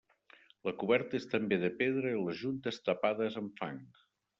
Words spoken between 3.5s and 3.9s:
fang.